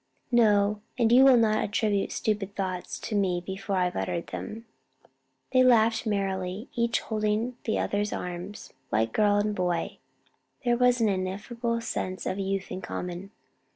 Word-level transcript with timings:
"No; 0.31 0.81
and 0.97 1.11
you 1.11 1.23
will 1.23 1.37
not 1.37 1.63
attribute 1.63 2.11
stupid 2.11 2.55
thoughts 2.55 2.97
to 3.01 3.13
me 3.13 3.39
before 3.39 3.75
I've 3.75 3.95
uttered 3.95 4.25
them." 4.25 4.65
They 5.53 5.61
laughed 5.61 6.07
merrily, 6.07 6.69
each 6.73 7.01
holding 7.01 7.55
the 7.65 7.77
other's 7.77 8.11
arms, 8.11 8.73
like 8.91 9.13
girl 9.13 9.35
and 9.35 9.53
boy. 9.53 9.99
There 10.65 10.75
was 10.75 10.97
the 10.97 11.07
ineffable 11.09 11.81
sense 11.81 12.25
of 12.25 12.39
youth 12.39 12.71
in 12.71 12.81
common. 12.81 13.29